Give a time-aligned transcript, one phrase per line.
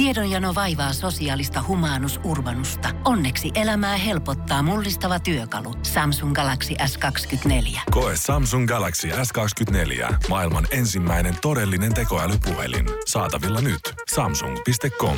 [0.00, 2.88] Tiedonjano vaivaa sosiaalista humanus urbanusta.
[3.04, 5.74] Onneksi elämää helpottaa mullistava työkalu.
[5.82, 7.80] Samsung Galaxy S24.
[7.90, 10.14] Koe Samsung Galaxy S24.
[10.28, 12.86] Maailman ensimmäinen todellinen tekoälypuhelin.
[13.06, 13.80] Saatavilla nyt.
[14.14, 15.16] Samsung.com.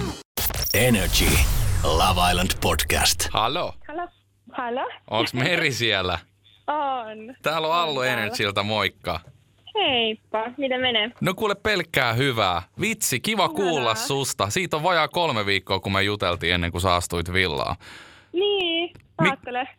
[0.75, 1.39] Energy.
[1.83, 3.29] Love Island Podcast.
[3.33, 4.09] Hallo, Halo.
[4.53, 4.91] Halo?
[5.11, 6.19] onks Meri siellä?
[6.67, 7.37] On.
[7.43, 8.01] Täällä on Allu.
[8.01, 9.21] Energyltä, moikka.
[9.75, 11.11] Heippa, miten menee?
[11.21, 12.63] No kuule pelkkää hyvää.
[12.81, 13.95] Vitsi, kiva kuulla Ihanaa.
[13.95, 14.51] susta.
[14.51, 17.77] Siitä on vajaa kolme viikkoa, kun me juteltiin ennen kuin saastuit villaan.
[18.33, 18.91] Niin,
[19.23, 19.31] Mi-.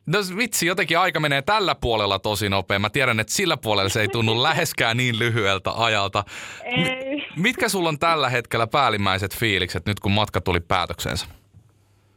[0.05, 2.79] No vitsi, jotenkin aika menee tällä puolella tosi nopea.
[2.79, 6.23] Mä tiedän, että sillä puolella se ei tunnu läheskään niin lyhyeltä ajalta.
[6.63, 7.25] Ei.
[7.37, 11.25] Mitkä sulla on tällä hetkellä päällimmäiset fiilikset nyt, kun matka tuli päätöksensä?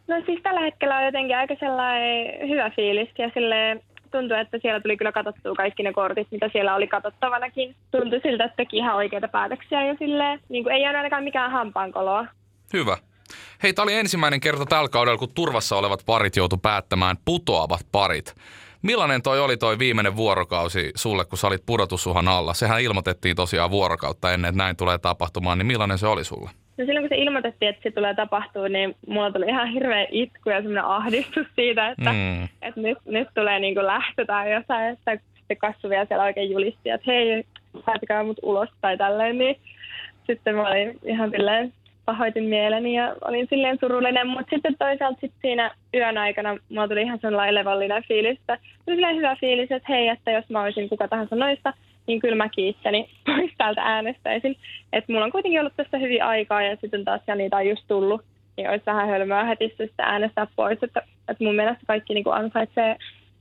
[0.09, 3.81] No siis tällä hetkellä on jotenkin aika sellainen hyvä fiilis ja silleen
[4.17, 7.75] tuntuu, että siellä tuli kyllä katsottua kaikki ne kortit, mitä siellä oli katsottavanakin.
[7.91, 11.51] Tuntui siltä, että teki ihan oikeita päätöksiä ja silleen, niin kuin ei ole ainakaan mikään
[11.51, 12.27] hampaankoloa.
[12.73, 12.97] Hyvä.
[13.63, 18.35] Hei, tämä oli ensimmäinen kerta tällä kaudella, kun turvassa olevat parit joutu päättämään putoavat parit.
[18.83, 22.55] Millainen toi oli toi viimeinen vuorokausi sulle, kun sä olit pudotusuhan alla?
[22.55, 26.51] Sehän ilmoitettiin tosiaan vuorokautta ennen, että näin tulee tapahtumaan, niin millainen se oli sulle?
[26.79, 30.51] No silloin kun se ilmoitettiin, että se tulee tapahtua, niin mulla tuli ihan hirveä itku
[30.51, 32.17] ja semmoinen ahdistus siitä, että, Mm.
[32.19, 32.49] mm.
[32.63, 36.51] että nyt, nyt tulee niin kuin lähtö tai jotain, että sitten kasvu vielä siellä oikein
[36.51, 37.45] julisti, että hei,
[37.87, 39.57] päätäkää mut ulos tai tälleen, niin
[40.27, 41.73] sitten mä olin ihan silleen
[42.05, 47.03] pahoitin mieleni ja olin silleen surullinen, mutta sitten toisaalta sit siinä yön aikana mulla tuli
[47.03, 50.89] ihan sellainen levollinen fiilis, että tuli silleen hyvä fiilis, että hei, että jos mä olisin
[50.89, 51.73] kuka tahansa noista,
[52.07, 54.57] niin kyllä mä kiittäni pois täältä äänestäisin.
[54.93, 57.83] Että mulla on kuitenkin ollut tässä hyvin aikaa ja sitten taas ja niitä on just
[57.89, 58.21] tullut,
[58.57, 60.79] niin olisi vähän hölmöä heti sitten äänestää pois.
[60.83, 62.97] Että, että mun mielestä kaikki niin ansaitsee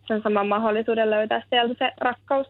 [0.08, 2.48] sen saman mahdollisuuden löytää sieltä se rakkaus.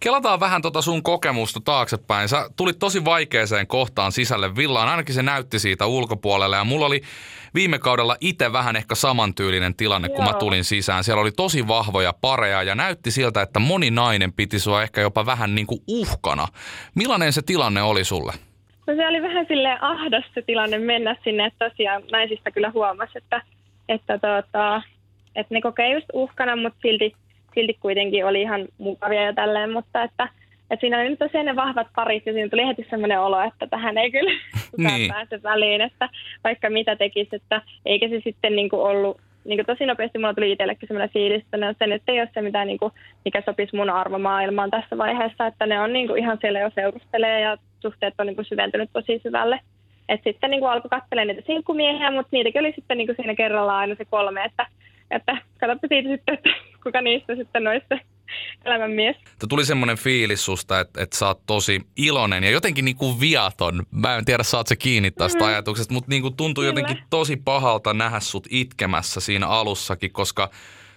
[0.00, 2.28] Kelataan vähän tota sun kokemusta taaksepäin.
[2.28, 6.56] Sä tulit tosi vaikeeseen kohtaan sisälle villaan, ainakin se näytti siitä ulkopuolelle.
[6.56, 7.00] Ja mulla oli
[7.54, 10.38] viime kaudella itse vähän ehkä samantyylinen tilanne, kun mä Joo.
[10.38, 11.04] tulin sisään.
[11.04, 15.26] Siellä oli tosi vahvoja pareja ja näytti siltä, että moni nainen piti sua ehkä jopa
[15.26, 16.46] vähän niin kuin uhkana.
[16.94, 18.32] Millainen se tilanne oli sulle?
[18.86, 23.18] No se oli vähän silleen ahdas se tilanne mennä sinne, että tosiaan naisista kyllä huomasi,
[23.18, 23.42] että,
[23.88, 24.82] että, tota,
[25.36, 27.12] että ne kokee just uhkana, mutta silti,
[27.54, 30.28] silti kuitenkin oli ihan mukavia ja tälleen, mutta että,
[30.70, 33.66] että siinä oli nyt tosiaan ne vahvat parit ja siinä tuli heti semmoinen olo, että
[33.66, 34.30] tähän ei kyllä
[34.78, 35.12] Niin.
[35.12, 36.08] pääse väliin, että
[36.44, 40.34] vaikka mitä tekisi, että eikä se sitten niin kuin ollut niin kuin tosi nopeasti mulla
[40.34, 42.92] tuli itsellekin semmoinen fiilis, että se nyt ei ole se, mitä, niin kuin,
[43.24, 47.40] mikä sopisi mun arvomaailmaan tässä vaiheessa, että ne on niin kuin, ihan siellä jo seurustelee
[47.40, 49.60] ja suhteet on niin kuin, syventynyt tosi syvälle.
[50.08, 53.34] Et sitten niin kuin, alkoi katselemaan niitä sinkkumiehiä, mutta niitäkin oli sitten niin kuin, siinä
[53.34, 54.66] kerrallaan aina se kolme, että,
[55.16, 56.50] että katsoppa siitä sitten, että
[56.82, 57.98] kuka niistä sitten noista
[58.64, 59.16] elämänmies.
[59.48, 63.82] Tuli semmoinen fiilis susta, että, että sä oot tosi iloinen ja jotenkin niin kuin viaton.
[63.90, 66.80] Mä en tiedä, saat se kiinni tästä ajatuksesta, mutta niin kuin tuntui Kyllä.
[66.80, 70.50] jotenkin tosi pahalta nähdä sut itkemässä siinä alussakin, koska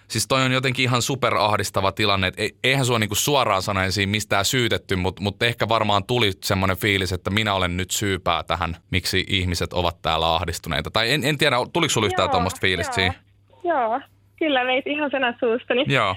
[0.08, 2.26] siis toi on jotenkin ihan superahdistava tilanne.
[2.26, 6.04] Et ei- eihän sua niin kuin suoraan sanoen siinä mistään syytetty, mutta, mutta ehkä varmaan
[6.04, 10.90] tuli semmoinen fiilis, että minä olen nyt syypää tähän, miksi ihmiset ovat täällä ahdistuneita.
[10.90, 13.12] Tai en, en tiedä, tuliko sulla yhtään tuommoista fiilistä joo.
[13.12, 13.25] siinä?
[13.64, 14.00] Joo,
[14.38, 15.84] kyllä veit ihan sanat suustani.
[15.88, 16.16] Joo.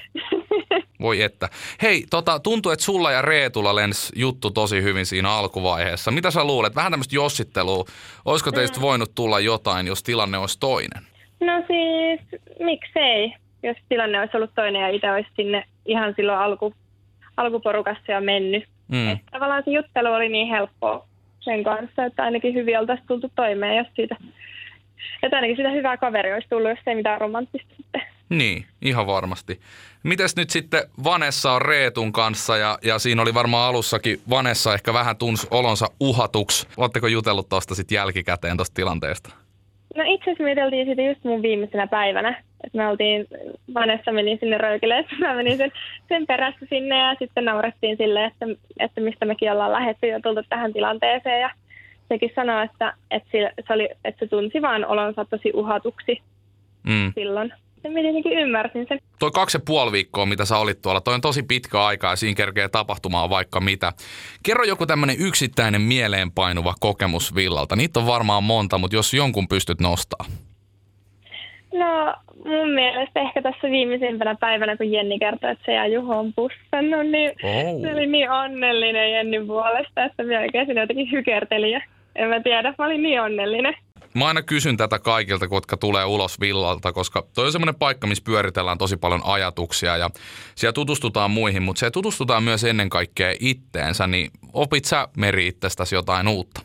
[1.01, 1.50] Voi että.
[1.81, 6.11] Hei, tota, tuntuu, että sulla ja Reetulla lens juttu tosi hyvin siinä alkuvaiheessa.
[6.11, 6.75] Mitä sä luulet?
[6.75, 7.85] Vähän tämmöistä jossittelua.
[8.25, 11.03] Olisiko teistä voinut tulla jotain, jos tilanne olisi toinen?
[11.41, 13.33] No siis, miksei,
[13.63, 16.73] jos tilanne olisi ollut toinen ja itse olisi sinne ihan silloin alku,
[17.38, 18.63] alkuporukassa jo mennyt.
[18.88, 19.09] Mm.
[19.09, 21.07] Et tavallaan se juttelu oli niin helppoa
[21.39, 24.16] sen kanssa, että ainakin hyvin oltaisiin tultu toimeen, jos siitä,
[25.24, 28.02] että ainakin sitä hyvää kaveri olisi tullut, jos ei mitään romanttista sitten.
[28.30, 29.60] Niin, ihan varmasti.
[30.04, 34.94] Mites nyt sitten Vanessa on Reetun kanssa ja, ja siinä oli varmaan alussakin Vanessa ehkä
[34.94, 36.68] vähän tunsi olonsa uhatuksi.
[36.78, 39.30] Oletteko jutellut tuosta sitten jälkikäteen tuosta tilanteesta?
[39.96, 42.30] No itse asiassa me juteltiin siitä just mun viimeisenä päivänä.
[42.64, 43.28] Että me oltiin,
[43.74, 45.72] Vanessa meni sinne röykille, että mä menin sen,
[46.08, 48.46] sen perässä sinne ja sitten naurettiin sille, että,
[48.80, 51.42] että mistä mekin ollaan lähdetty ja tultu tähän tilanteeseen.
[51.42, 51.50] Ja
[52.09, 56.22] sekin sanoi, että, että, sillä- se, oli, että se tunsi vaan olonsa tosi uhatuksi
[56.83, 57.12] Mm.
[57.16, 57.54] silloin.
[57.83, 59.00] Ja minä jotenkin ymmärsin sen.
[59.19, 62.16] Toi kaksi ja puoli viikkoa, mitä sä olit tuolla, toi on tosi pitkä aika ja
[62.16, 63.94] siinä kerkee tapahtumaan vaikka mitä.
[64.44, 67.75] Kerro joku tämmöinen yksittäinen mieleenpainuva kokemus villalta.
[67.75, 70.25] Niitä on varmaan monta, mutta jos jonkun pystyt nostaa.
[71.74, 72.13] No
[72.45, 77.07] mun mielestä ehkä tässä viimeisimpänä päivänä, kun Jenni kertoi, että se ja Juho on pussannut,
[77.12, 77.81] niin Oh.
[77.81, 81.81] se oli niin onnellinen Jennin puolesta, että mä oikein jotenkin hykertelin ja
[82.15, 83.75] en mä tiedä, mä olin niin onnellinen.
[84.13, 88.23] Mä aina kysyn tätä kaikilta, jotka tulee ulos villalta, koska toi on semmoinen paikka, missä
[88.25, 90.09] pyöritellään tosi paljon ajatuksia ja
[90.56, 95.95] siellä tutustutaan muihin, mutta siellä tutustutaan myös ennen kaikkea itteensä, niin opit sä Meri itsestäsi
[95.95, 96.61] jotain uutta?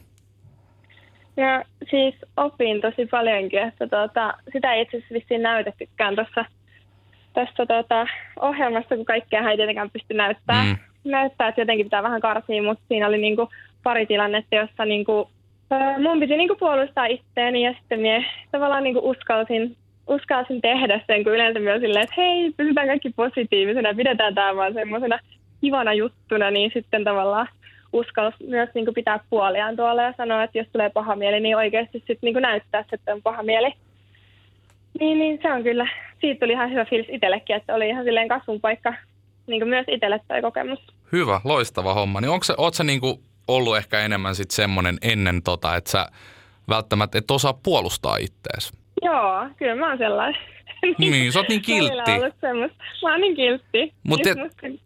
[1.37, 6.44] Ja siis opin tosi paljonkin, että tuota, sitä ei itse asiassa vissiin näytettykään tuossa
[7.35, 8.06] tässä tuota,
[8.41, 10.67] ohjelmassa, kun kaikkea ei tietenkään pysty näyttämään.
[10.67, 11.11] Mm.
[11.11, 13.49] Näyttää, että jotenkin pitää vähän karsia, mutta siinä oli niinku
[13.82, 15.31] pari tilannetta, jossa niinku,
[15.99, 19.76] mun piti niinku puolustaa itseäni ja sitten minä tavallaan niinku uskalsin,
[20.06, 24.75] uskalsin tehdä sen, kun yleensä myös silleen, että hei, pysytään kaikki positiivisena pidetään tämä vaan
[24.75, 25.19] semmoisena
[25.61, 27.49] kivana juttuna, niin sitten tavallaan
[27.93, 31.56] uskalsi myös niin kuin pitää puoliaan tuolla ja sanoa, että jos tulee paha mieli, niin
[31.56, 33.73] oikeasti sitten niin kuin näyttää, että on paha mieli.
[35.00, 35.88] Niin, niin se on kyllä,
[36.20, 38.94] siitä tuli ihan hyvä fiilis itsellekin, että oli ihan silleen kasvun paikka
[39.47, 40.79] niin myös itselle toi kokemus.
[41.12, 42.20] Hyvä, loistava homma.
[42.20, 43.19] Niin onko se, oot sä niin kuin
[43.49, 46.06] ollut ehkä enemmän sitten semmoinen ennen tota, että sä
[46.69, 48.73] välttämättä et osaa puolustaa ittees?
[49.02, 50.41] Joo, kyllä mä oon sellainen.
[50.99, 52.11] Niin, sä oot niin kiltti.
[53.02, 53.93] Mä oon niin kiltti.
[54.02, 54.35] Mut te...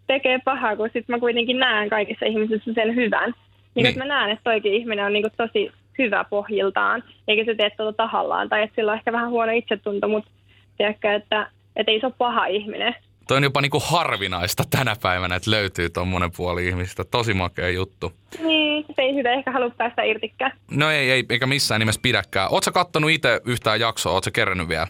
[0.06, 3.34] tekee pahaa, kun sit mä kuitenkin näen kaikissa ihmisissä sen hyvän.
[3.74, 3.98] Niin, niin.
[3.98, 8.48] mä näen, että toikin ihminen on niinku tosi hyvä pohjiltaan, eikä se tee tuota tahallaan.
[8.48, 10.30] Tai että sillä on ehkä vähän huono itsetunto, mutta
[10.76, 12.94] tiedätkö, että, että ei se ole paha ihminen.
[13.28, 17.04] Toi on jopa niinku harvinaista tänä päivänä, että löytyy tuommoinen puoli ihmistä.
[17.04, 18.12] Tosi makea juttu.
[18.42, 20.52] Niin, ei sitä ehkä halua päästä irtikään.
[20.70, 22.48] No ei, ei, eikä missään nimessä pidäkään.
[22.50, 24.12] Oletko kattonut itse yhtään jaksoa?
[24.12, 24.86] Oletko kerännyt vielä?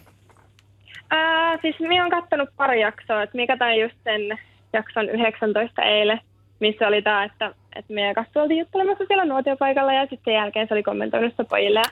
[1.09, 3.23] Ää, siis minä olen katsonut pari jaksoa.
[3.23, 4.39] Että minä katsoin just sen
[4.73, 6.21] jakson 19 eilen,
[6.59, 10.67] missä oli tämä, että, että meidän kanssa oltiin juttelemassa siellä nuotiopaikalla ja sitten sen jälkeen
[10.67, 11.79] se oli kommentoinut sitä pojille.
[11.79, 11.89] Ja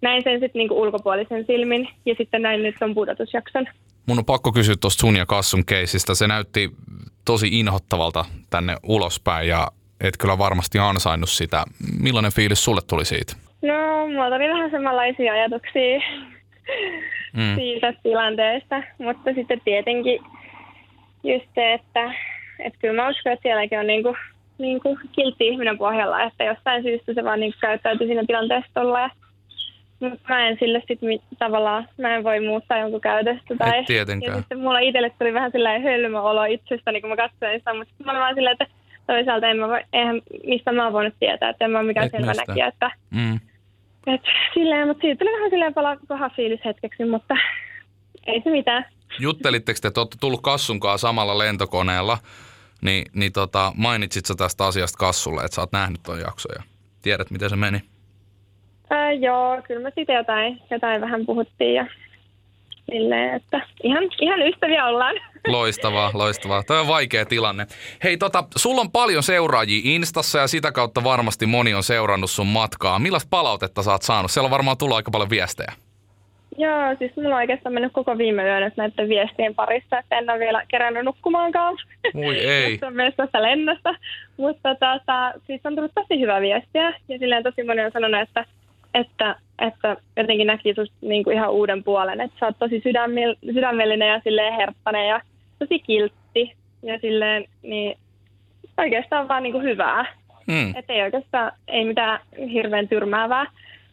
[0.00, 3.66] näin sen sitten niinku ulkopuolisen silmin ja sitten näin nyt on pudotusjakson.
[4.06, 6.14] Mun on pakko kysyä tuosta sun ja Kassun keisistä.
[6.14, 6.70] Se näytti
[7.24, 9.68] tosi inhottavalta tänne ulospäin ja
[10.00, 11.64] et kyllä varmasti ansainnut sitä.
[12.00, 13.36] Millainen fiilis sulle tuli siitä?
[13.62, 15.98] No, mulla oli vähän samanlaisia ajatuksia
[17.36, 17.54] mm.
[17.54, 20.20] siitä tilanteesta, mutta sitten tietenkin
[21.24, 22.14] just se, että,
[22.58, 24.16] että kyllä mä uskon, että sielläkin on niinku,
[24.58, 29.10] niinku kiltti ihminen pohjalla, että jostain syystä se vaan niinku käyttäytyy siinä tilanteessa tuolla ja
[30.00, 31.00] mä en sille sit
[31.38, 33.56] tavallaan, mä en voi muuttaa jonkun käytöstä.
[33.58, 34.32] Tai, Et tietenkään.
[34.32, 37.94] Ja sitten mulla itselle tuli vähän sellainen hölmö olo itsestäni, kun mä katsoin sitä, mutta
[38.04, 38.74] mä olin vaan silleen, että
[39.06, 42.10] toisaalta en mä voi, eihän, mistä mä oon voinut tietää, että en mä ole mikään
[42.10, 43.40] selvä näkijä, että mm.
[44.06, 44.20] et,
[44.54, 47.34] silleen, mutta siitä tuli vähän silleen pala, paha fiilis hetkeksi, mutta
[48.26, 48.84] ei se mitään.
[49.20, 52.18] Juttelitteko te, että olette tullut Kassunkaan samalla lentokoneella,
[52.82, 56.62] niin, niin tota, mainitsit sä tästä asiasta Kassulle, että sä oot nähnyt ton jakson ja
[57.02, 57.82] tiedät, miten se meni?
[58.90, 61.86] Ää, joo, kyllä me siitä jotain, jotain vähän puhuttiin ja
[62.92, 65.14] silleen, että ihan, ihan ystäviä ollaan.
[65.46, 66.62] Loistavaa, loistavaa.
[66.62, 67.66] Tämä on vaikea tilanne.
[68.04, 72.46] Hei, tota, sulla on paljon seuraajia Instassa ja sitä kautta varmasti moni on seurannut sun
[72.46, 72.98] matkaa.
[72.98, 74.30] Millaista palautetta sä oot saanut?
[74.30, 75.72] Siellä on varmaan tullut aika paljon viestejä.
[76.58, 80.38] Joo, siis mulla on oikeastaan mennyt koko viime yön näiden viestien parissa, että en ole
[80.38, 81.76] vielä kerännyt nukkumaankaan.
[82.14, 82.78] Ui ei.
[82.86, 83.94] on myös tässä lennosta.
[84.36, 88.44] Mutta tota, siis on tullut tosi hyvä viestiä ja silleen tosi moni on sanonut, että
[89.00, 92.20] että, että jotenkin näki susta niin kuin ihan uuden puolen.
[92.20, 92.82] Että sä oot tosi
[93.52, 95.20] sydämellinen ja silleen herppainen ja
[95.58, 96.52] tosi kiltti.
[96.82, 97.98] Ja silleen, niin
[98.78, 100.14] oikeastaan vaan niin kuin hyvää.
[100.46, 100.76] Mm.
[100.76, 102.20] Että ei oikeastaan, ei mitään
[102.52, 103.46] hirveän tyrmäävää.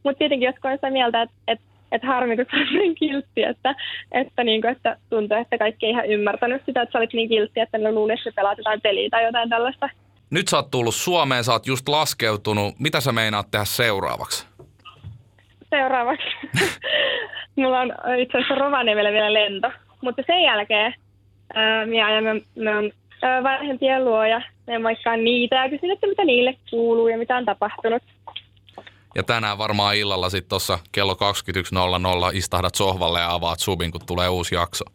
[0.04, 3.76] Mutta tietenkin jotkut on sitä mieltä, että, että, että harmi, kun sä niin kiltti, että,
[4.12, 7.30] että, niin kuin, että tuntuu, että kaikki ei ihan ymmärtänyt sitä, että sä olit niin
[7.30, 9.90] kiltti, että ne luuli, että pelaat jotain peliä tai jotain tällaista.
[10.30, 12.80] Nyt sä oot tullut Suomeen, sä oot just laskeutunut.
[12.80, 14.53] Mitä sä meinaat tehdä seuraavaksi?
[15.74, 16.28] Seuraavaksi.
[17.56, 19.71] Mulla on itse asiassa Rovaniemellä vielä lento.
[20.02, 20.94] Mutta sen jälkeen
[21.54, 22.92] ää, minä ajan minun
[23.44, 27.45] vanhempien luo ja me moikkaan niitä ja kysyn, että mitä niille kuuluu ja mitä on
[27.45, 28.04] tapahtunut.
[29.16, 34.30] Ja tänään varmaan illalla sitten tuossa kello 21.00 istahdat sohvalle ja avaat subin, kun tulee
[34.30, 34.86] uusi jakso.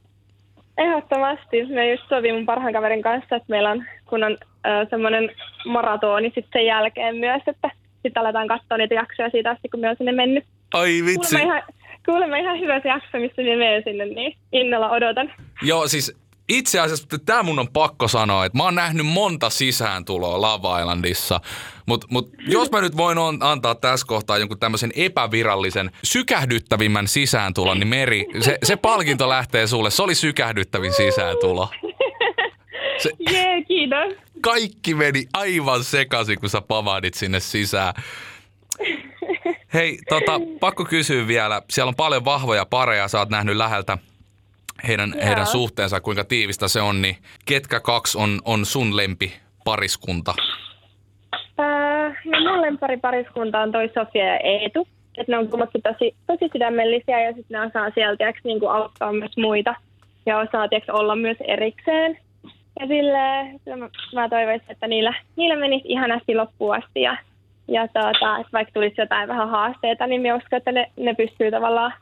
[0.78, 1.66] Ehdottomasti.
[1.66, 4.36] Me just sovin mun parhaan kaverin kanssa, että meillä on, kun on
[4.66, 5.30] äh, semmoinen
[5.66, 7.70] maratoni sitten sen jälkeen myös, että
[8.02, 10.44] sitten aletaan katsoa niitä jaksoja siitä asti, kun me on sinne mennyt.
[10.74, 11.36] Ai vitsi.
[11.36, 11.74] Kuulemma ihan,
[12.06, 15.32] kuulemma ihan hyvä se jakso, missä me menen sinne, niin innolla odotan.
[15.62, 16.16] Joo, siis
[16.48, 21.40] itse asiassa tämä mun on pakko sanoa, että mä oon nähnyt monta sisääntuloa Lava Islandissa,
[21.86, 27.78] mutta mut, jos mä nyt voin on, antaa tässä kohtaa jonkun tämmöisen epävirallisen sykähdyttävimmän sisääntulon,
[27.78, 29.90] niin Meri, se, se palkinto lähtee sulle.
[29.90, 31.68] Se oli sykähdyttävin sisääntulo.
[32.98, 34.14] Se, Jee, kiitos.
[34.40, 37.94] Kaikki meni aivan sekaisin, kun sä pavaadit sinne sisään.
[39.74, 41.62] Hei, tota, pakko kysyä vielä.
[41.70, 43.98] Siellä on paljon vahvoja pareja, sä oot nähnyt läheltä
[44.88, 49.32] heidän, heidän suhteensa, kuinka tiivistä se on, niin ketkä kaksi on, on sun lempi
[49.64, 50.34] pariskunta?
[51.60, 54.88] Äh, no mun lempari pariskunta on toi Sofia ja Eetu.
[55.18, 59.12] Et ne on kummatkin tosi, tosi sydämellisiä ja sitten ne osaa sieltä niin kuin auttaa
[59.12, 59.74] myös muita
[60.26, 62.18] ja osaa tiiäks, olla myös erikseen.
[62.80, 63.44] Ja sille
[63.76, 67.16] mä, mä toivoisin, että niillä, niillä menisi ihanasti loppuun asti ja
[67.68, 71.50] Ja tuota, että vaikka tulisi jotain vähän haasteita, niin minä uskon, että ne, ne pystyy
[71.50, 71.92] tavallaan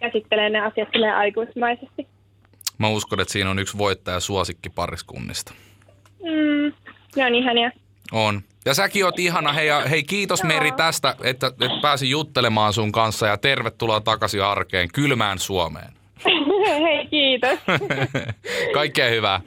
[0.00, 2.08] käsittelemään ne asiat aikuismaisesti.
[2.78, 5.54] Mä uskon, että siinä on yksi voittaja suosikki pariskunnista.
[6.22, 6.72] Mm,
[7.16, 7.70] ne on ihania.
[8.12, 8.42] On.
[8.64, 9.52] Ja säkin oot ihana.
[9.52, 14.44] Hei, ja hei kiitos Meri tästä, että, että pääsin juttelemaan sun kanssa ja tervetuloa takaisin
[14.44, 15.92] arkeen, kylmään Suomeen.
[16.84, 17.58] Hei, kiitos.
[18.74, 19.40] Kaikkea hyvää.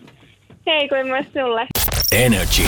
[0.65, 1.67] Hei, kuin myös sulle.
[2.11, 2.67] Energy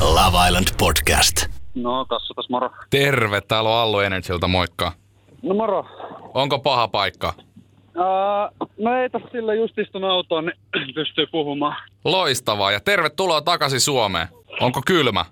[0.00, 1.51] Love Island Podcast.
[1.74, 2.70] No, kassatas moro.
[2.90, 4.92] Terve, täällä on Allu Energyltä, moikka.
[5.42, 5.86] No moro.
[6.34, 7.34] Onko paha paikka?
[7.96, 11.76] Uh, no ei tässä sillä just istun autoon, niin pystyy puhumaan.
[12.04, 14.28] Loistavaa ja tervetuloa takaisin Suomeen.
[14.60, 15.24] Onko kylmä?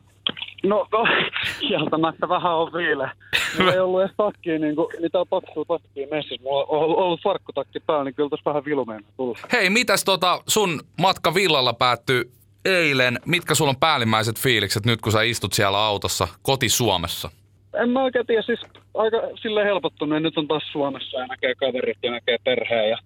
[0.62, 1.04] No, no
[1.68, 3.10] kieltämättä vähän on viile.
[3.58, 6.42] Mulla ei ollut edes takkiä, niin kuin, mitään paksua takkiä messissä.
[6.42, 9.38] Mulla on ollut, ollut farkkutakki päällä, niin kyllä tässä vähän vilumeen tullut.
[9.52, 12.30] Hei, mitäs tota sun matka villalla päättyi
[12.64, 13.18] eilen?
[13.26, 17.30] Mitkä sulla on päällimmäiset fiilikset nyt, kun sä istut siellä autossa koti Suomessa?
[17.74, 18.60] En mä oikein tiedä, siis
[18.94, 20.22] aika silleen helpottunut.
[20.22, 22.98] Nyt on taas Suomessa ja näkee kaverit ja näkee perheen ja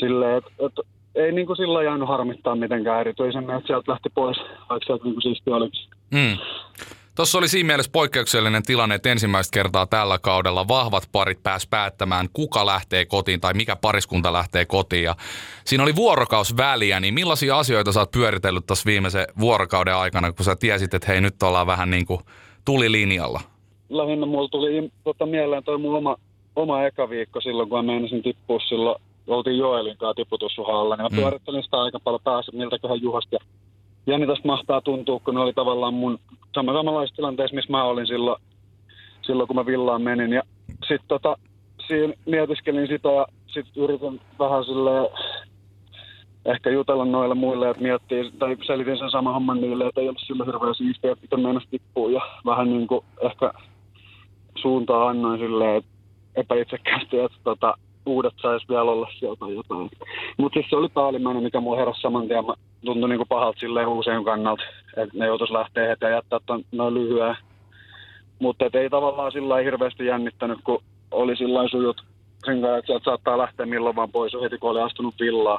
[0.00, 0.72] silleen, että et,
[1.14, 5.14] ei niin kuin sillä jäänyt harmittaa mitenkään erityisen, että sieltä lähti pois, vaikka sieltä niin
[5.14, 5.90] kuin siisti olikin.
[6.10, 6.36] Mm.
[7.16, 12.28] Tuossa oli siinä mielessä poikkeuksellinen tilanne, että ensimmäistä kertaa tällä kaudella vahvat parit pääs päättämään,
[12.32, 15.04] kuka lähtee kotiin tai mikä pariskunta lähtee kotiin.
[15.04, 15.14] Ja
[15.64, 20.44] siinä oli vuorokaus väliä, niin millaisia asioita sä oot pyöritellyt tuossa viimeisen vuorokauden aikana, kun
[20.44, 22.20] sä tiesit, että hei nyt ollaan vähän niin kuin
[22.64, 23.40] tulilinjalla?
[23.88, 26.16] Lähinnä mulla tuli tota, mieleen toi mun oma,
[26.56, 31.08] oma eka viikko silloin, kun mä menisin tippua silloin, oltiin Joelin kanssa tiputussuhalla, niin mä
[31.08, 31.16] Mm.
[31.16, 33.34] pyörittelin sitä aika paljon päässä, miltäköhän juhasta.
[33.34, 33.40] Ja
[34.06, 36.18] Jani tästä mahtaa tuntua, kun ne oli tavallaan mun
[36.56, 38.42] sama, samanlaisessa tilanteessa, missä mä olin silloin,
[39.22, 40.32] silloin kun mä villaan menin.
[40.32, 40.42] Ja
[40.88, 41.36] sitten tota,
[41.86, 45.08] siinä mietiskelin sitä ja sitten yritin vähän silleen
[46.44, 50.22] ehkä jutella noille muille, että miettii, tai selitin sen saman homman niille, että ei ollut
[50.26, 53.52] sillä hirveän siistiä, että miten meinas tippuu ja vähän niin kuin ehkä
[54.56, 55.90] suuntaa annoin silleen, että
[56.36, 57.74] epäitsekkäästi, että tota,
[58.06, 59.90] uudet sais vielä olla sieltä tai jotain.
[60.36, 62.46] Mutta siis se oli päällimmäinen, mikä mulla heräsi saman tien.
[62.46, 64.62] Mä tuntui niinku pahalta silleen uusien kannalta,
[64.96, 67.36] että ne joutuisi lähteä heti ja jättää ton noin lyhyen.
[68.38, 72.04] Mutta ei tavallaan sillä hirveästi jännittänyt, kun oli sillä sujut
[72.46, 75.58] sen kanssa, että sieltä saattaa lähteä milloin vaan pois heti, kun oli astunut villaa.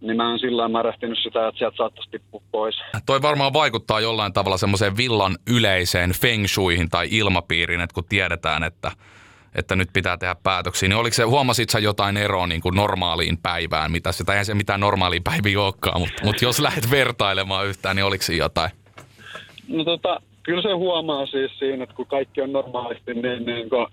[0.00, 2.74] Niin mä en sillä lailla märehtinyt sitä, että sieltä saattaisi tippua pois.
[3.06, 8.64] Toi varmaan vaikuttaa jollain tavalla semmoiseen villan yleiseen feng shuihin tai ilmapiiriin, että kun tiedetään,
[8.64, 8.90] että,
[9.54, 13.38] että nyt pitää tehdä päätöksiä, niin oliko se, huomasit sä jotain eroa niin kuin normaaliin
[13.42, 17.96] päivään, mitä sitä, eihän se mitään normaalia päiviä olekaan, mutta, mutta jos lähdet vertailemaan yhtään,
[17.96, 18.70] niin oliko siinä jotain?
[19.68, 23.88] No tota, kyllä se huomaa siis siinä, että kun kaikki on normaalisti, niin, niin kun,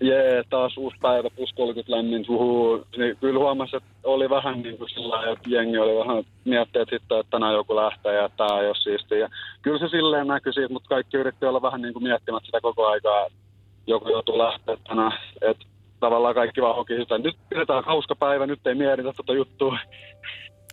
[0.00, 4.78] jee, taas uusi päivä, plus 30 lämmin suhuu, niin kyllä huomasi, että oli vähän niin
[4.78, 8.66] kuin sillä että jengi oli vähän miettiä sitten, että tänään joku lähtee ja tämä ei
[8.66, 9.28] ole siistiä.
[9.62, 12.86] Kyllä se silleen näkyi siitä, mutta kaikki yritti olla vähän niin kuin miettimättä sitä koko
[12.86, 13.38] aikaa, että
[13.86, 15.12] joku joutuu lähteä tänään.
[15.50, 15.64] Että
[16.00, 19.78] tavallaan kaikki vaan hoki sitä, nyt pidetään hauska päivä, nyt ei mietitä tota juttua.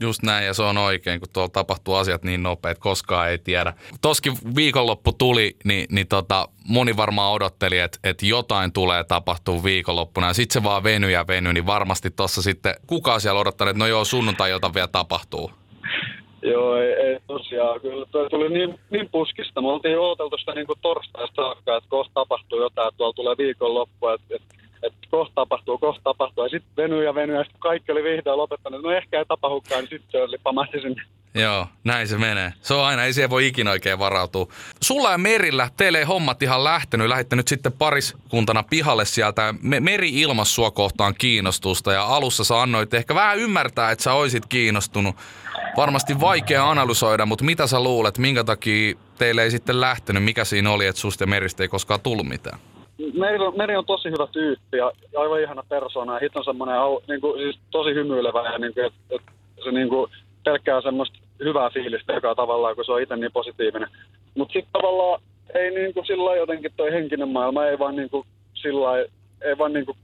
[0.02, 3.74] Just näin, ja se on oikein, kun tuolla tapahtuu asiat niin nopeet, koskaan ei tiedä.
[4.02, 10.28] Toskin viikonloppu tuli, niin, niin tota, moni varmaan odotteli, että, että jotain tulee tapahtua viikonloppuna,
[10.28, 13.80] ja sitten se vaan venyi ja venyi, niin varmasti tuossa sitten, kuka siellä odottanut, että
[13.80, 15.52] no joo, sunnuntai jota vielä tapahtuu.
[16.42, 17.82] Joo, ei, ei tosiaan.
[17.82, 19.62] Kyllä toi tuli niin, niin puskista.
[19.62, 24.08] Me oltiin odoteltu sitä niin torstaista saakka, että kohta tapahtuu jotain, että tuolla tulee viikonloppu,
[24.08, 26.44] että, että, että kohta tapahtuu, kohta tapahtuu.
[26.44, 28.82] Ja sitten venyy ja venyy, ja sitten kaikki oli vihdoin lopettanut.
[28.82, 31.02] No ehkä ei tapahdukaan, niin sitten se oli pamahti sinne.
[31.34, 32.54] Joo, näin se menee.
[32.62, 34.48] Se on aina, ei siihen voi ikinä oikein varautua.
[34.82, 37.08] Sulla ja Merillä, teille ei hommat ihan lähtenyt.
[37.08, 39.54] Lähditte nyt sitten pariskuntana pihalle sieltä.
[39.62, 44.14] Me, Meri ilmas sua kohtaan kiinnostusta ja alussa sä annoit ehkä vähän ymmärtää, että sä
[44.14, 45.16] oisit kiinnostunut.
[45.78, 50.24] Varmasti vaikea analysoida, mutta mitä sä luulet, minkä takia teille ei sitten lähtenyt?
[50.24, 52.60] Mikä siinä oli, että susta ja Meristä ei koskaan tullut mitään?
[53.14, 56.14] Meri on, Meri on tosi hyvä tyyppi ja, aivan ihana persona.
[56.14, 56.76] Ja hit on semmoinen
[57.08, 59.32] niin kuin, siis tosi hymyilevä ja niin kuin, että, että
[59.64, 60.12] se niin kuin,
[60.44, 63.90] pelkkää semmoista hyvää fiilistä joka tavallaan, kun se on itse niin positiivinen.
[64.36, 65.22] Mutta sitten tavallaan
[65.54, 69.00] ei niin kuin sillä jotenkin toi henkinen maailma ei vaan niin kuin sillä
[69.42, 69.98] ei vaan niin kuin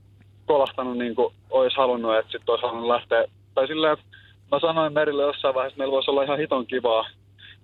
[0.46, 3.24] kolahtanut niin kuin olisi halunnut, että sitten olisi halunnut lähteä.
[3.54, 4.04] Tai silleen, että
[4.52, 7.08] mä sanoin Merille jossain vaiheessa, että meillä voisi olla ihan hiton kivaa,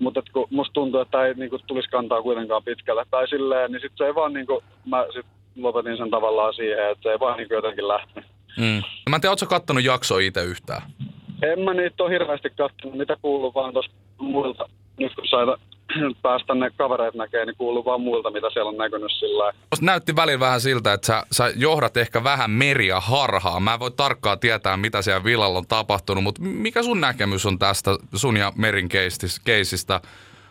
[0.02, 3.04] mutta kun musta tuntuu, että ei niinku tulisi kantaa kuitenkaan pitkälle.
[3.11, 7.02] Tai silleen, niin sitten se ei vaan niinku, mä sit lopetin sen tavallaan siihen, että
[7.02, 8.30] se ei vaan niinku jotenkin lähtenyt.
[8.59, 8.82] Mm.
[9.11, 10.82] Mä en tiedä, ootko kattonut jaksoa itse yhtään?
[11.42, 14.68] En mä niitä ole hirveästi katsonut, mitä kuuluu vaan tuosta muilta.
[14.97, 15.59] Nyt kun saada
[16.22, 20.40] päästä ne kavereet näkee, niin kuuluu vaan muilta, mitä siellä on näkynyt sillä näytti välillä
[20.40, 23.61] vähän siltä, että sä, sä johdat ehkä vähän meriä harhaa.
[23.61, 27.58] Mä en voi tarkkaan tietää, mitä siellä villalla on tapahtunut, mutta mikä sun näkemys on
[27.58, 28.88] tästä sun ja Merin
[29.44, 30.00] keisistä?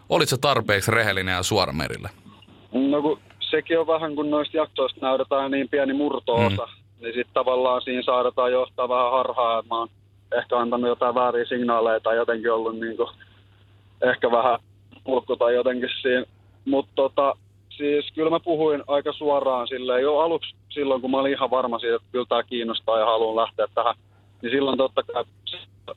[0.10, 2.10] Olit sä tarpeeksi rehellinen ja suora merille?
[2.72, 7.02] No kun sekin on vähän, kun noista jaksoista näytetään niin pieni murtoosa, mm.
[7.02, 9.90] niin sitten tavallaan siinä saadaan johtaa vähän harhaa, että mä oon
[10.38, 13.10] ehkä antanut jotain vääriä signaaleja tai jotenkin ollut niin kuin,
[14.02, 14.60] ehkä vähän
[15.06, 16.26] ulkko tai jotenkin siinä.
[16.66, 17.36] Mutta tota,
[17.78, 21.80] siis kyllä mä puhuin aika suoraan silleen jo aluksi silloin, kun mä olin ihan varma
[21.80, 23.96] siitä, että kyllä tämä kiinnostaa ja haluan lähteä tähän,
[24.42, 25.24] niin silloin totta kai,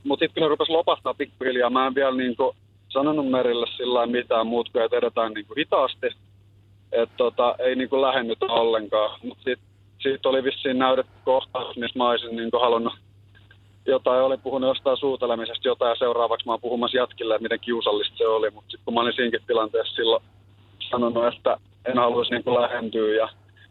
[0.05, 2.57] mutta sitten ne rupesi lopahtaa pikkuhiljaa, mä en vielä niin kuin
[2.89, 6.07] sanonut Merille sillä mitään muut kuin, että edetään niin kuin hitaasti,
[6.93, 9.19] että tota, ei niin kuin lähennytä ollenkaan.
[9.23, 9.69] Mutta sitten
[10.03, 12.95] sit oli vissiin näytetty kohtaus, missä mä olisin niin kuin halunnut
[13.87, 18.27] jotain, oli puhunut jostain suutelemisesta jotain ja seuraavaksi mä oon puhumassa jatkille, miten kiusallista se
[18.27, 18.51] oli.
[18.51, 20.25] Mutta sitten kun mä olin siinäkin tilanteessa silloin
[20.91, 23.29] sanonut, että en haluaisi niin lähentyä ja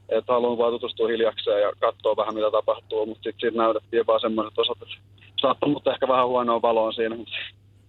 [0.09, 4.19] että haluan vaan tutustua hiljakseen ja katsoa vähän mitä tapahtuu, mutta sitten siitä näytettiin vaan
[4.19, 4.95] semmoiset osat, että
[5.41, 7.15] saattoi mutta ehkä vähän huonoa valoa siinä,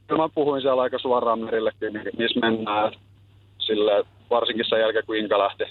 [0.07, 2.93] kyllä mä puhuin siellä aika suoraan Merillekin, missä mennään,
[3.59, 5.65] silleen, varsinkin sen jälkeen, kun Inka lähti.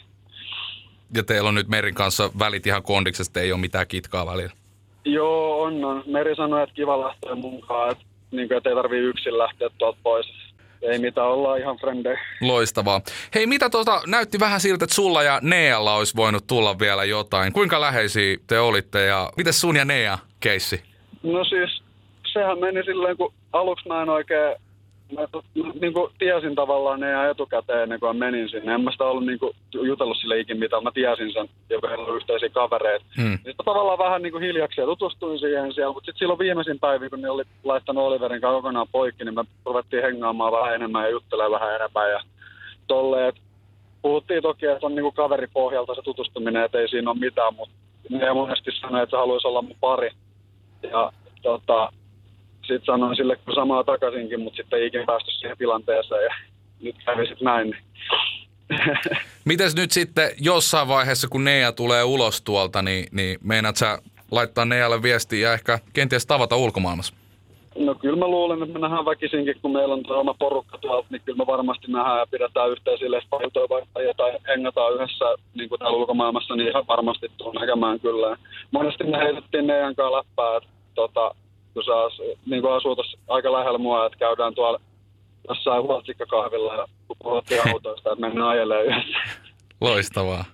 [1.16, 4.63] Ja teillä on nyt Merin kanssa välit ihan kondiksesta, ei ole mitään kitkaa välillä.
[5.06, 6.04] Joo, on, on.
[6.06, 9.98] Meri sanoi, että kiva lähteä mukaan, että, niin kuin, että ei tarvii yksin lähteä tuolta
[10.04, 10.28] pois.
[10.82, 12.20] Ei mitään, ollaan ihan frendejä.
[12.42, 13.02] Loistavaa.
[13.36, 17.54] Hei, mitä tuota, näytti vähän siltä, että sulla ja Nealla olisi voinut tulla vielä jotain.
[17.54, 20.84] Kuinka läheisiä te olitte ja miten sun ja Nea keissi?
[21.24, 21.84] No siis,
[22.34, 24.56] sehän meni silleen, kun aluksi mä en oikein
[25.12, 25.22] mä,
[25.82, 28.74] niin kuin tiesin tavallaan ne ihan etukäteen ennen kuin mä menin sinne.
[28.74, 30.84] En mä sitä ollut niin kuin, jutellut sille ikin mitään.
[30.84, 33.06] Mä tiesin sen, joka meillä on yhteisiä kavereita.
[33.22, 33.34] Hmm.
[33.34, 35.94] Sitten tavallaan vähän niin kuin hiljaksi ja tutustuin siihen siellä.
[35.94, 40.04] Mutta sitten silloin viimeisin päivä, kun ne oli laittanut Oliverin kokonaan poikki, niin me ruvettiin
[40.04, 42.12] hengaamaan vähän enemmän ja juttelemaan vähän enemmän.
[42.12, 42.20] Ja
[42.88, 43.34] tolleen,
[44.02, 47.76] puhuttiin toki, että on niin kuin kaveripohjalta se tutustuminen, että ei siinä ole mitään, mutta
[48.10, 50.12] ne monesti sanoi, että se haluaisi olla mun pari.
[50.92, 51.92] Ja tota,
[52.68, 56.36] sitten sanoin sille kun samaa takaisinkin, mutta sitten ei ikinä päästy siihen tilanteeseen ja
[56.82, 57.76] nyt kävi sitten näin.
[59.46, 63.98] Mites nyt sitten jossain vaiheessa, kun Nea tulee ulos tuolta, niin, niin meinaat sä
[64.32, 67.14] laittaa Nealle viestiä ja ehkä kenties tavata ulkomaailmassa?
[67.80, 71.22] No kyllä mä luulen, että me nähdään väkisinkin, kun meillä on oma porukka tuolta, niin
[71.26, 75.98] kyllä me varmasti nähdään ja pidetään yhteisiä leffailtoja vaikka jotain hengataan yhdessä niin kuin täällä
[75.98, 78.38] ulkomaailmassa, niin ihan varmasti tuon näkemään kyllä.
[78.72, 81.36] Monesti me heitettiin Neijan kanssa läppää, että tota,
[81.74, 82.10] kun saa
[82.46, 82.96] niin kuin asuu
[83.28, 84.80] aika lähellä mua, että käydään tuolla
[85.50, 86.88] jossain huoltsikkakahvilla ja
[87.24, 89.18] puhuttiin autoista, että mennään ajelemaan yhdessä.
[89.82, 90.46] Loistavaa.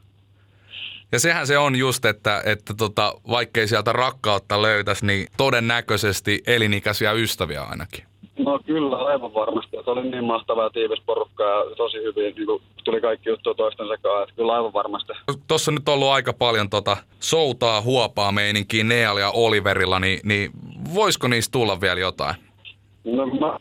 [1.12, 7.12] Ja sehän se on just, että, että tota, vaikkei sieltä rakkautta löytäisi, niin todennäköisesti elinikäisiä
[7.12, 8.03] ystäviä ainakin.
[8.39, 9.77] No kyllä, aivan varmasti.
[9.84, 13.53] Se oli niin mahtava ja tiivis porukka ja tosi hyvin niin kuin tuli kaikki juttuja
[13.53, 14.23] toisten sekaan.
[14.23, 15.13] Että kyllä aivan varmasti.
[15.47, 20.51] Tuossa nyt on ollut aika paljon tota soutaa, huopaa meininkiä Neal ja Oliverilla, niin, niin
[20.95, 22.36] voisiko niistä tulla vielä jotain?
[23.04, 23.58] No mä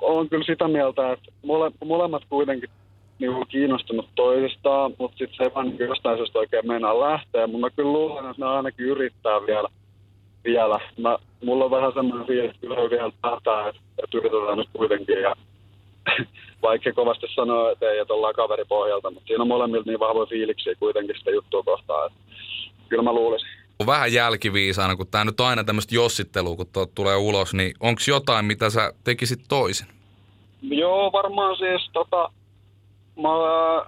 [0.00, 2.70] olen kyllä sitä mieltä, että mole, molemmat kuitenkin
[3.18, 7.46] niin kuin kiinnostunut toisistaan, mutta sitten se ei vaan niin jostain syystä oikein meinaa lähteä.
[7.46, 9.68] Mutta mä kyllä luulen, että ne ainakin yrittää vielä.
[10.44, 10.80] vielä.
[10.98, 15.22] Mä, mulla on vähän semmoinen fiilis, että kyllä vielä päättää, että, että yritetään nyt kuitenkin.
[15.22, 15.34] Ja
[16.62, 20.74] vaikka kovasti sanoo, että ei, että ollaan kaveripohjalta, mutta siinä on molemmilta niin vahvoja fiiliksiä
[20.74, 22.06] kuitenkin sitä juttua kohtaan.
[22.06, 22.18] Että
[22.88, 23.48] kyllä mä luulisin
[23.86, 28.44] vähän jälkiviisaana, kun tämä nyt on aina tämmöistä jossittelua, kun tulee ulos, niin onko jotain,
[28.44, 29.86] mitä sä tekisit toisin?
[30.62, 32.30] Joo, varmaan siis tota,
[33.16, 33.28] mä,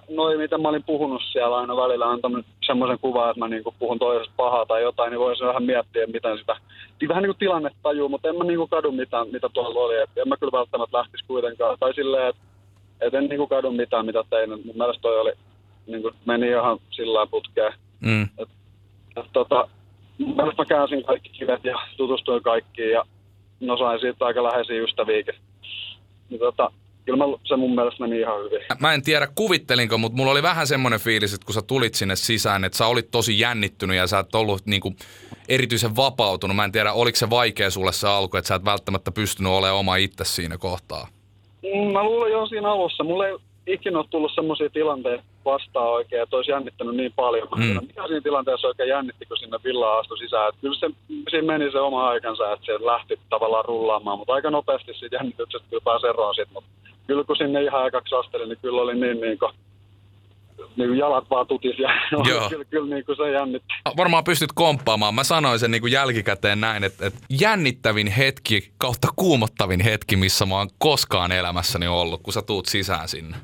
[0.09, 3.99] noin, mitä mä olin puhunut siellä aina välillä, antanut semmoisen kuvan, että mä niinku puhun
[3.99, 6.55] toisesta pahaa tai jotain, niin voisin vähän miettiä, miten sitä,
[7.01, 10.01] niin vähän niin kuin tilanne tajuu, mutta en mä niinku kadu mitään, mitä tuolla oli,
[10.01, 12.41] että en mä kyllä välttämättä lähtisi kuitenkaan, tai silleen, että
[13.01, 15.33] et en niinku kadu mitään, mitä tein, mun mielestä toi oli,
[15.87, 17.73] niinku, meni ihan sillä putkeen.
[17.99, 18.23] Mm.
[18.23, 18.49] Et,
[19.17, 19.67] et, tota,
[20.19, 23.03] mä käänsin kaikki kivet ja tutustuin kaikkiin ja
[23.59, 25.35] no sain siitä aika läheisiä ystäviäkin.
[26.29, 26.71] Niin tota,
[27.05, 28.59] kyllä mä, se mun mielestä meni ihan hyvin.
[28.79, 32.15] Mä en tiedä kuvittelinko, mutta mulla oli vähän semmoinen fiilis, että kun sä tulit sinne
[32.15, 34.95] sisään, että sä olit tosi jännittynyt ja sä et ollut niinku
[35.49, 36.55] erityisen vapautunut.
[36.55, 39.79] Mä en tiedä, oliko se vaikea sulle se alku, että sä et välttämättä pystynyt olemaan
[39.79, 41.07] oma itse siinä kohtaa?
[41.63, 43.03] Mm, mä luulen jo siinä alussa.
[43.03, 47.47] Mulla ei ikinä ole tullut semmoisia tilanteita vastaan oikein, että olisi jännittänyt niin paljon.
[47.55, 47.87] Mm.
[47.87, 50.49] Mikä siinä tilanteessa oikein jännitti, kun sinne villaan astui sisään.
[50.49, 50.89] Että kyllä se,
[51.29, 55.67] siinä meni se oma aikansa, että se lähti tavallaan rullaamaan, mutta aika nopeasti siitä jännityksestä
[55.69, 56.49] kyllä pääsi eroon sit.
[56.53, 56.69] Mutta
[57.07, 59.51] kyllä kun sinne ihan aikaksi astelin, niin kyllä oli niin, niin kuin,
[60.57, 61.89] niin kuin jalat vaan tutis ja
[62.29, 62.49] Joo.
[62.49, 63.73] kyllä, kyllä niin kuin se jännitti.
[63.97, 65.15] Varmaan pystyt komppaamaan.
[65.15, 70.45] Mä sanoin sen niin kuin jälkikäteen näin, että, että jännittävin hetki kautta kuumottavin hetki, missä
[70.45, 73.37] mä oon koskaan elämässäni ollut, kun sä tuut sisään sinne.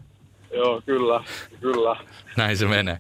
[0.54, 1.24] Joo, kyllä,
[1.62, 1.96] kyllä.
[2.38, 2.98] Näin se menee.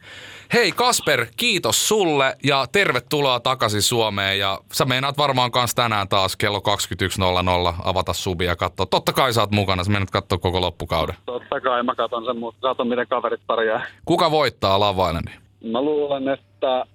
[0.54, 4.40] Hei Kasper, kiitos sulle ja tervetuloa takaisin Suomeen.
[4.40, 8.86] Ja sä meinaat varmaan kans tänään taas kello 21.00 avata subi ja katsoa.
[8.86, 11.16] Totta kai sä oot mukana, sä menet katsoa koko loppukauden.
[11.26, 13.86] Totta kai mä katon sen, mutta katon miten kaverit pärjää.
[14.06, 15.36] Kuka voittaa Islandin?
[15.72, 16.86] Mä luulen, että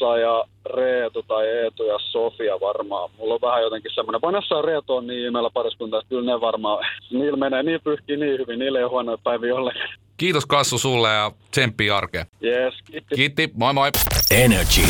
[0.00, 3.10] Vanessa ja Reetu tai Eetu ja Sofia varmaan.
[3.18, 4.20] Mulla on vähän jotenkin semmoinen.
[4.20, 8.16] Vanessa ja Reetu on niin imeellä pariskunta, että kyllä ne varmaan, niillä menee niin pyyhkii
[8.16, 9.88] niin hyvin, niillä ei ole huonoja päiviä ollenkaan.
[10.16, 12.26] Kiitos Kassu sulle ja tsemppiä arkeen.
[12.40, 13.14] Jees, kiitti.
[13.14, 13.90] Kiitti, moi moi.
[14.30, 14.82] Energy.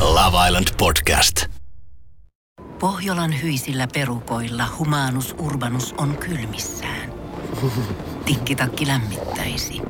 [0.00, 1.46] Love Island Podcast.
[2.80, 7.12] Pohjolan hyisillä perukoilla humanus urbanus on kylmissään.
[8.24, 9.82] Tikkitakki lämmittäisi.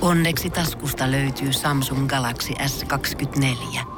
[0.00, 3.97] Onneksi taskusta löytyy Samsung Galaxy S24.